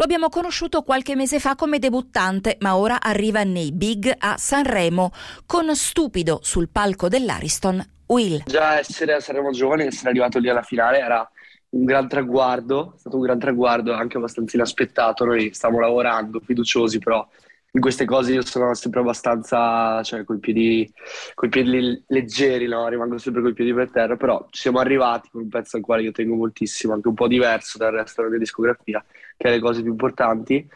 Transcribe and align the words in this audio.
Lo 0.00 0.06
abbiamo 0.06 0.30
conosciuto 0.30 0.80
qualche 0.80 1.14
mese 1.14 1.38
fa 1.38 1.54
come 1.54 1.78
debuttante, 1.78 2.56
ma 2.60 2.74
ora 2.74 3.02
arriva 3.02 3.42
nei 3.42 3.70
big 3.70 4.10
a 4.16 4.38
Sanremo 4.38 5.12
con 5.44 5.76
Stupido 5.76 6.38
sul 6.42 6.70
palco 6.70 7.08
dell'Ariston. 7.08 7.86
Will. 8.06 8.42
Già 8.46 8.78
essere 8.78 9.12
a 9.12 9.20
Sanremo 9.20 9.50
giovane, 9.50 9.84
essere 9.84 10.08
arrivato 10.08 10.38
lì 10.38 10.48
alla 10.48 10.62
finale 10.62 11.00
era 11.00 11.30
un 11.72 11.84
gran 11.84 12.08
traguardo, 12.08 12.94
è 12.96 12.98
stato 12.98 13.16
un 13.16 13.22
gran 13.24 13.38
traguardo 13.38 13.92
anche 13.92 14.16
abbastanza 14.16 14.56
inaspettato. 14.56 15.26
Noi 15.26 15.52
stiamo 15.52 15.78
lavorando, 15.80 16.40
fiduciosi, 16.40 16.98
però 16.98 17.28
in 17.72 17.80
queste 17.82 18.06
cose 18.06 18.32
io 18.32 18.42
sono 18.42 18.72
sempre 18.72 19.00
abbastanza, 19.00 20.02
cioè, 20.02 20.24
coi 20.24 20.38
piedi, 20.38 20.90
coi 21.34 21.50
piedi 21.50 22.02
leggeri, 22.06 22.66
no? 22.66 22.88
rimango 22.88 23.18
sempre 23.18 23.42
coi 23.42 23.52
piedi 23.52 23.74
per 23.74 23.90
terra, 23.90 24.16
però 24.16 24.46
ci 24.48 24.62
siamo 24.62 24.78
arrivati 24.78 25.28
con 25.30 25.42
un 25.42 25.48
pezzo 25.48 25.76
al 25.76 25.82
quale 25.82 26.02
io 26.02 26.10
tengo 26.10 26.36
moltissimo, 26.36 26.94
anche 26.94 27.08
un 27.08 27.14
po' 27.14 27.28
diverso 27.28 27.76
dal 27.76 27.92
resto 27.92 28.22
della 28.22 28.30
mia 28.30 28.40
discografia, 28.40 29.04
che 29.40 29.48
è 29.48 29.50
le 29.52 29.58
cose 29.58 29.80
più 29.80 29.92
importanti. 29.92 30.68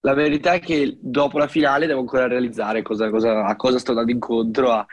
La 0.00 0.14
verità 0.14 0.54
è 0.54 0.60
che 0.60 0.96
dopo 0.98 1.36
la 1.36 1.48
finale 1.48 1.86
devo 1.86 2.00
ancora 2.00 2.26
realizzare 2.26 2.80
cosa, 2.80 3.10
cosa, 3.10 3.44
a 3.44 3.54
cosa 3.56 3.78
sto 3.78 3.90
andando 3.90 4.10
incontro, 4.10 4.72
a, 4.72 4.86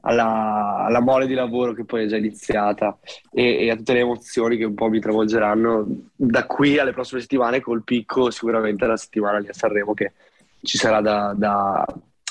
alla, 0.00 0.86
alla, 0.86 1.00
mole 1.00 1.26
di 1.26 1.34
lavoro 1.34 1.74
che 1.74 1.84
poi 1.84 2.04
è 2.04 2.06
già 2.06 2.16
iniziata 2.16 2.98
e, 3.30 3.66
e, 3.66 3.70
a 3.70 3.76
tutte 3.76 3.92
le 3.92 3.98
emozioni 3.98 4.56
che 4.56 4.64
un 4.64 4.72
po' 4.72 4.88
mi 4.88 5.00
travolgeranno 5.00 5.86
da 6.16 6.46
qui 6.46 6.78
alle 6.78 6.94
prossime 6.94 7.20
settimane, 7.20 7.60
col 7.60 7.84
picco 7.84 8.30
sicuramente 8.30 8.86
la 8.86 8.96
settimana 8.96 9.38
di 9.38 9.48
Sanremo 9.50 9.92
che 9.92 10.14
ci 10.62 10.78
sarà 10.78 11.02
da, 11.02 11.34
da, 11.36 11.84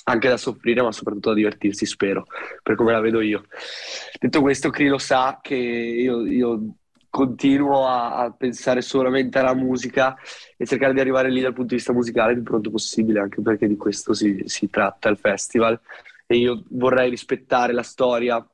anche 0.05 0.27
da 0.27 0.37
soffrire, 0.37 0.81
ma 0.81 0.91
soprattutto 0.91 1.29
da 1.29 1.35
divertirsi, 1.35 1.85
spero, 1.85 2.25
per 2.63 2.73
come 2.73 2.93
la 2.93 2.99
vedo 2.99 3.21
io. 3.21 3.43
Detto 4.19 4.41
questo, 4.41 4.71
Cri 4.71 4.87
lo 4.87 4.97
sa 4.97 5.37
che 5.39 5.53
io, 5.53 6.25
io 6.25 6.77
continuo 7.15 7.87
a, 7.87 8.17
a, 8.17 8.31
pensare 8.31 8.81
solamente 8.81 9.39
alla 9.39 9.53
musica 9.55 10.17
e 10.57 10.65
cercare 10.65 10.93
di 10.93 10.99
arrivare 10.99 11.31
lì 11.31 11.39
dal 11.39 11.53
punto 11.53 11.69
di 11.69 11.75
vista 11.75 11.93
musicale 11.93 12.31
il 12.31 12.41
più 12.41 12.43
pronto 12.43 12.69
possibile, 12.69 13.21
anche 13.21 13.41
perché 13.41 13.69
di 13.69 13.77
questo 13.77 14.13
si, 14.13 14.41
si 14.47 14.69
tratta 14.69 15.07
il 15.07 15.17
festival. 15.17 15.79
E 16.27 16.35
io 16.35 16.65
vorrei 16.71 17.09
rispettare 17.09 17.71
la 17.71 17.83
storia 17.83 18.45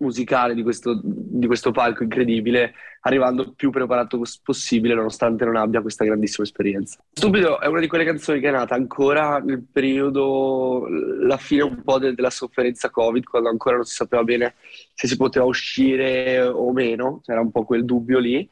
musicale 0.00 0.54
di 0.54 0.62
questo, 0.62 1.00
di 1.38 1.46
questo 1.46 1.70
palco 1.70 2.02
incredibile, 2.02 2.74
arrivando 3.02 3.52
più 3.52 3.70
preparato 3.70 4.20
possibile, 4.42 4.94
nonostante 4.94 5.44
non 5.44 5.56
abbia 5.56 5.80
questa 5.80 6.04
grandissima 6.04 6.44
esperienza. 6.44 7.00
Stupido 7.12 7.60
è 7.60 7.66
una 7.66 7.80
di 7.80 7.86
quelle 7.86 8.04
canzoni 8.04 8.40
che 8.40 8.48
è 8.48 8.50
nata 8.50 8.74
ancora 8.74 9.38
nel 9.38 9.62
periodo, 9.70 10.86
la 10.88 11.36
fine 11.36 11.62
un 11.62 11.82
po' 11.82 11.98
de- 11.98 12.14
della 12.14 12.30
sofferenza 12.30 12.90
Covid, 12.90 13.24
quando 13.24 13.48
ancora 13.48 13.76
non 13.76 13.84
si 13.84 13.94
sapeva 13.94 14.24
bene 14.24 14.54
se 14.94 15.06
si 15.06 15.16
poteva 15.16 15.44
uscire 15.44 16.42
o 16.42 16.72
meno, 16.72 17.20
c'era 17.24 17.40
un 17.40 17.52
po' 17.52 17.64
quel 17.64 17.84
dubbio 17.84 18.18
lì. 18.18 18.48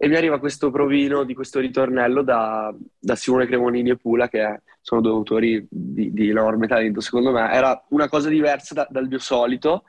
E 0.00 0.06
mi 0.06 0.14
arriva 0.14 0.38
questo 0.38 0.70
provino 0.70 1.24
di 1.24 1.34
questo 1.34 1.58
ritornello 1.58 2.22
da, 2.22 2.72
da 2.96 3.16
Simone 3.16 3.46
Cremonini 3.46 3.90
e 3.90 3.96
Pula, 3.96 4.28
che 4.28 4.60
sono 4.80 5.00
due 5.00 5.10
autori 5.10 5.66
di, 5.68 6.12
di 6.12 6.28
enorme 6.28 6.68
talento, 6.68 7.00
secondo 7.00 7.32
me. 7.32 7.50
Era 7.50 7.84
una 7.88 8.08
cosa 8.08 8.28
diversa 8.28 8.74
da, 8.74 8.86
dal 8.88 9.08
mio 9.08 9.18
solito, 9.18 9.84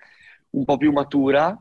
un 0.52 0.66
po' 0.66 0.78
più 0.78 0.92
matura 0.92 1.56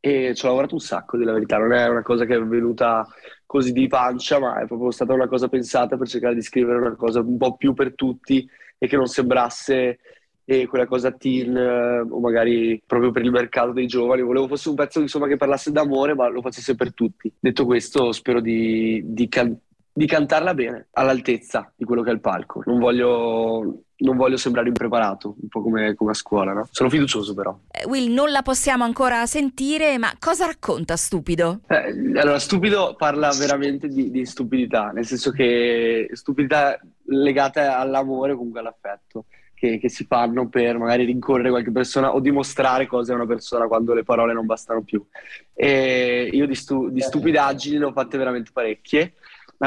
e 0.00 0.34
ci 0.34 0.44
ho 0.44 0.48
lavorato 0.48 0.74
un 0.74 0.80
sacco, 0.80 1.16
di 1.16 1.24
la 1.24 1.32
verità. 1.32 1.58
Non 1.58 1.72
è 1.72 1.86
una 1.88 2.02
cosa 2.02 2.24
che 2.24 2.34
è 2.34 2.42
venuta 2.42 3.06
così 3.46 3.72
di 3.72 3.86
pancia, 3.86 4.38
ma 4.38 4.60
è 4.60 4.66
proprio 4.66 4.90
stata 4.90 5.12
una 5.12 5.28
cosa 5.28 5.48
pensata 5.48 5.96
per 5.96 6.08
cercare 6.08 6.34
di 6.34 6.42
scrivere 6.42 6.78
una 6.78 6.96
cosa 6.96 7.20
un 7.20 7.36
po' 7.36 7.56
più 7.56 7.74
per 7.74 7.94
tutti 7.94 8.48
e 8.78 8.86
che 8.86 8.96
non 8.96 9.06
sembrasse 9.06 9.98
eh, 10.44 10.66
quella 10.66 10.86
cosa 10.86 11.12
teen 11.12 11.56
eh, 11.56 12.00
o 12.00 12.18
magari 12.18 12.82
proprio 12.84 13.10
per 13.10 13.22
il 13.22 13.30
mercato 13.30 13.72
dei 13.72 13.86
giovani. 13.86 14.22
Volevo 14.22 14.48
fosse 14.48 14.68
un 14.68 14.74
pezzo 14.74 15.00
insomma, 15.00 15.26
che 15.26 15.36
parlasse 15.36 15.70
d'amore, 15.70 16.14
ma 16.14 16.28
lo 16.28 16.40
facesse 16.40 16.74
per 16.74 16.94
tutti. 16.94 17.32
Detto 17.38 17.64
questo, 17.66 18.12
spero 18.12 18.40
di, 18.40 19.02
di, 19.04 19.28
can- 19.28 19.56
di 19.92 20.06
cantarla 20.06 20.54
bene, 20.54 20.88
all'altezza 20.92 21.72
di 21.74 21.84
quello 21.84 22.02
che 22.02 22.10
è 22.10 22.12
il 22.12 22.20
palco. 22.20 22.62
Non 22.66 22.78
voglio 22.78 23.84
non 24.00 24.16
voglio 24.16 24.36
sembrare 24.36 24.68
impreparato, 24.68 25.36
un 25.40 25.48
po' 25.48 25.62
come, 25.62 25.94
come 25.94 26.12
a 26.12 26.14
scuola, 26.14 26.52
no? 26.52 26.68
Sono 26.70 26.88
fiducioso 26.88 27.34
però. 27.34 27.58
Eh, 27.70 27.86
Will, 27.86 28.12
non 28.12 28.30
la 28.30 28.42
possiamo 28.42 28.84
ancora 28.84 29.26
sentire, 29.26 29.98
ma 29.98 30.12
cosa 30.18 30.46
racconta 30.46 30.96
Stupido? 30.96 31.60
Eh, 31.66 32.18
allora, 32.18 32.38
Stupido 32.38 32.94
parla 32.96 33.30
veramente 33.38 33.88
di, 33.88 34.10
di, 34.10 34.24
stupidità, 34.24 34.90
nel 34.90 35.06
senso 35.06 35.30
che 35.30 36.08
stupidità 36.12 36.78
legata 37.06 37.78
all'amore 37.78 38.32
o 38.32 38.36
comunque 38.36 38.60
all'affetto. 38.60 39.26
Che, 39.60 39.76
che, 39.78 39.90
si 39.90 40.06
fanno 40.06 40.48
per 40.48 40.78
magari 40.78 41.04
rincorrere 41.04 41.50
qualche 41.50 41.70
persona 41.70 42.14
o 42.14 42.20
dimostrare 42.20 42.86
cose 42.86 43.12
a 43.12 43.16
una 43.16 43.26
persona 43.26 43.66
quando 43.66 43.92
le 43.92 44.04
parole 44.04 44.32
non 44.32 44.46
bastano 44.46 44.80
più. 44.82 45.04
E 45.52 46.30
io 46.32 46.46
di, 46.46 46.54
stu, 46.54 46.88
di 46.88 47.02
stupidaggini 47.02 47.76
ne 47.76 47.84
ho 47.84 47.92
fatte 47.92 48.16
veramente 48.16 48.52
parecchie, 48.54 49.12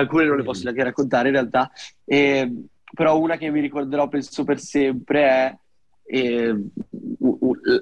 alcune 0.01 0.25
non 0.25 0.37
le 0.37 0.43
posso 0.43 0.63
neanche 0.63 0.83
raccontare 0.83 1.27
in 1.29 1.33
realtà. 1.33 1.71
E 2.05 2.51
però 2.93 3.19
una 3.19 3.37
che 3.37 3.49
mi 3.49 3.59
ricorderò 3.59 4.07
penso 4.07 4.43
per 4.43 4.59
sempre 4.59 5.23
è 5.23 5.57
eh, 6.05 6.55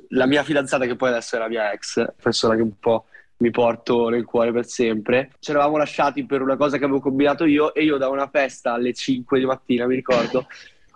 la 0.10 0.26
mia 0.26 0.44
fidanzata 0.44 0.86
che 0.86 0.96
poi 0.96 1.10
adesso 1.10 1.36
è 1.36 1.40
la 1.40 1.50
mia 1.50 1.72
ex, 1.72 2.06
persona 2.22 2.56
che 2.56 2.62
un 2.62 2.78
po' 2.80 3.06
mi 3.38 3.50
porto 3.50 4.10
nel 4.10 4.24
cuore 4.24 4.52
per 4.52 4.66
sempre. 4.66 5.32
Ci 5.40 5.52
eravamo 5.52 5.78
lasciati 5.78 6.26
per 6.26 6.42
una 6.42 6.56
cosa 6.56 6.78
che 6.78 6.86
avevo 6.86 7.00
combinato 7.00 7.46
io 7.46 7.74
e 7.74 7.84
io 7.84 7.98
da 7.98 8.08
una 8.08 8.28
festa 8.28 8.74
alle 8.74 8.94
5 8.94 9.40
di 9.40 9.46
mattina, 9.46 9.88
mi 9.88 9.96
ricordo, 9.96 10.48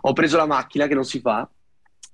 ho 0.01 0.13
preso 0.13 0.37
la 0.37 0.45
macchina 0.45 0.87
che 0.87 0.93
non 0.93 1.03
si 1.03 1.19
fa 1.19 1.49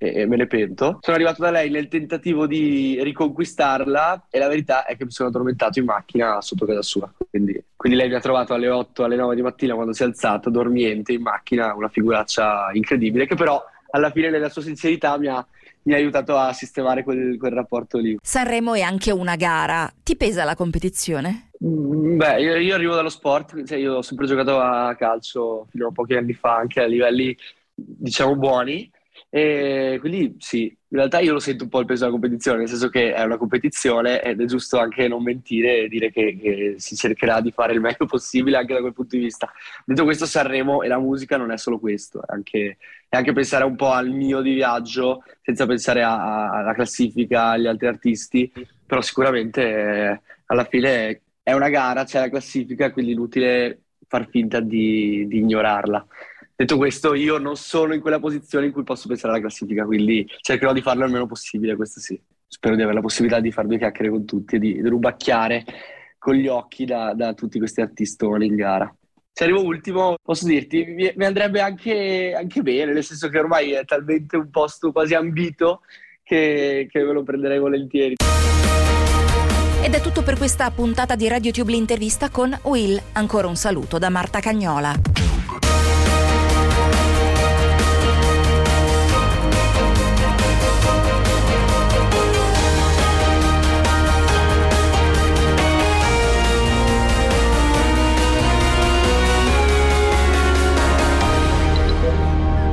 e 0.03 0.25
me 0.25 0.35
ne 0.35 0.47
pento. 0.47 0.97
Sono 0.99 1.15
arrivato 1.15 1.43
da 1.43 1.51
lei 1.51 1.69
nel 1.69 1.87
tentativo 1.87 2.47
di 2.47 2.99
riconquistarla 3.03 4.27
e 4.31 4.39
la 4.39 4.47
verità 4.47 4.85
è 4.85 4.97
che 4.97 5.05
mi 5.05 5.11
sono 5.11 5.29
addormentato 5.29 5.77
in 5.77 5.85
macchina 5.85 6.41
sotto 6.41 6.65
casa 6.65 6.81
sua. 6.81 7.13
Quindi, 7.29 7.63
quindi 7.75 7.99
lei 7.99 8.09
mi 8.09 8.15
ha 8.15 8.19
trovato 8.19 8.55
alle 8.55 8.67
8, 8.67 9.03
alle 9.03 9.15
9 9.15 9.35
di 9.35 9.43
mattina 9.43 9.75
quando 9.75 9.93
si 9.93 10.01
è 10.01 10.05
alzata, 10.07 10.49
dormiente 10.49 11.13
in 11.13 11.21
macchina, 11.21 11.75
una 11.75 11.87
figuraccia 11.87 12.71
incredibile 12.73 13.27
che 13.27 13.35
però 13.35 13.63
alla 13.91 14.09
fine 14.09 14.31
nella 14.31 14.49
sua 14.49 14.63
sincerità 14.63 15.19
mi 15.19 15.27
ha, 15.27 15.45
mi 15.83 15.93
ha 15.93 15.97
aiutato 15.97 16.35
a 16.35 16.51
sistemare 16.51 17.03
quel, 17.03 17.37
quel, 17.37 17.51
rapporto 17.51 17.99
lì. 17.99 18.17
Sanremo 18.23 18.73
è 18.73 18.81
anche 18.81 19.11
una 19.11 19.35
gara. 19.35 19.91
Ti 20.01 20.15
pesa 20.15 20.43
la 20.45 20.55
competizione? 20.55 21.51
Mm, 21.63 22.17
beh, 22.17 22.41
io, 22.41 22.55
io, 22.55 22.73
arrivo 22.73 22.95
dallo 22.95 23.09
sport, 23.09 23.63
cioè 23.65 23.77
io 23.77 23.97
ho 23.97 24.01
sempre 24.01 24.25
giocato 24.25 24.59
a 24.59 24.95
calcio 24.95 25.67
fino 25.69 25.87
a 25.87 25.91
pochi 25.91 26.15
anni 26.15 26.33
fa, 26.33 26.55
anche 26.55 26.81
a 26.81 26.87
livelli 26.87 27.37
diciamo 27.73 28.35
buoni 28.35 28.89
e 29.33 29.95
quindi 30.01 30.35
sì, 30.39 30.63
in 30.65 30.97
realtà 30.97 31.19
io 31.19 31.31
lo 31.31 31.39
sento 31.39 31.63
un 31.63 31.69
po' 31.69 31.79
il 31.79 31.85
peso 31.85 32.01
della 32.01 32.11
competizione, 32.11 32.57
nel 32.57 32.67
senso 32.67 32.89
che 32.89 33.13
è 33.13 33.23
una 33.23 33.37
competizione 33.37 34.21
ed 34.21 34.41
è 34.41 34.45
giusto 34.45 34.77
anche 34.77 35.07
non 35.07 35.23
mentire 35.23 35.83
e 35.83 35.87
dire 35.87 36.11
che, 36.11 36.37
che, 36.37 36.75
si 36.79 36.97
cercherà 36.97 37.39
di 37.39 37.51
fare 37.51 37.71
il 37.71 37.79
meglio 37.79 38.05
possibile 38.07 38.57
anche 38.57 38.73
da 38.73 38.81
quel 38.81 38.91
punto 38.91 39.15
di 39.15 39.23
vista. 39.23 39.49
Detto 39.85 40.03
questo, 40.03 40.25
Sanremo 40.25 40.81
e 40.81 40.89
la 40.89 40.99
musica 40.99 41.37
non 41.37 41.49
è 41.49 41.57
solo 41.57 41.79
questo, 41.79 42.19
è 42.19 42.33
anche, 42.33 42.77
è 43.07 43.15
anche 43.15 43.31
pensare 43.31 43.63
un 43.63 43.77
po' 43.77 43.91
al 43.91 44.09
mio 44.09 44.41
di 44.41 44.53
viaggio 44.53 45.23
senza 45.41 45.65
pensare 45.65 46.03
a, 46.03 46.49
a, 46.49 46.59
alla 46.59 46.73
classifica, 46.73 47.51
agli 47.51 47.67
altri 47.67 47.87
artisti, 47.87 48.51
però 48.85 48.99
sicuramente 48.99 49.61
eh, 49.61 50.21
alla 50.47 50.65
fine 50.65 51.21
è 51.41 51.53
una 51.53 51.69
gara, 51.69 52.03
c'è 52.03 52.19
la 52.19 52.29
classifica, 52.29 52.91
quindi 52.91 53.11
è 53.11 53.15
inutile 53.15 53.81
far 54.07 54.27
finta 54.29 54.59
di, 54.59 55.25
di 55.25 55.37
ignorarla. 55.37 56.05
Detto 56.55 56.77
questo, 56.77 57.13
io 57.13 57.37
non 57.37 57.55
sono 57.55 57.93
in 57.93 58.01
quella 58.01 58.19
posizione 58.19 58.67
in 58.67 58.71
cui 58.71 58.83
posso 58.83 59.07
pensare 59.07 59.33
alla 59.33 59.41
classifica, 59.41 59.85
quindi 59.85 60.27
cercherò 60.41 60.73
di 60.73 60.81
farlo 60.81 61.05
il 61.05 61.11
meno 61.11 61.25
possibile, 61.25 61.75
questo 61.75 61.99
sì. 61.99 62.19
Spero 62.47 62.75
di 62.75 62.81
avere 62.81 62.97
la 62.97 63.01
possibilità 63.01 63.39
di 63.39 63.51
fare 63.51 63.67
due 63.67 63.77
chiacchiere 63.77 64.09
con 64.09 64.25
tutti 64.25 64.55
e 64.55 64.59
di, 64.59 64.81
di 64.81 64.87
rubacchiare 64.87 65.63
con 66.17 66.35
gli 66.35 66.47
occhi 66.47 66.85
da, 66.85 67.13
da, 67.15 67.33
tutti 67.33 67.57
questi 67.57 67.81
artistoni 67.81 68.45
in 68.45 68.55
gara. 68.55 68.93
Se 69.31 69.45
arrivo 69.45 69.63
ultimo, 69.63 70.17
posso 70.21 70.45
dirti, 70.45 70.83
mi, 70.85 71.11
mi 71.15 71.25
andrebbe 71.25 71.61
anche, 71.61 72.33
anche, 72.35 72.61
bene, 72.61 72.93
nel 72.93 73.03
senso 73.03 73.29
che 73.29 73.39
ormai 73.39 73.71
è 73.71 73.85
talmente 73.85 74.35
un 74.35 74.49
posto 74.51 74.91
quasi 74.91 75.15
ambito 75.15 75.81
che, 76.21 76.87
che 76.91 77.03
me 77.03 77.13
lo 77.13 77.23
prenderei 77.23 77.57
volentieri. 77.57 78.15
Ed 79.83 79.93
è 79.95 80.01
tutto 80.01 80.21
per 80.21 80.37
questa 80.37 80.69
puntata 80.69 81.15
di 81.15 81.27
RadioTube 81.27 81.71
l'intervista 81.71 82.29
con 82.29 82.55
Will. 82.63 83.01
Ancora 83.13 83.47
un 83.47 83.55
saluto 83.55 83.97
da 83.97 84.09
Marta 84.09 84.39
Cagnola. 84.39 85.30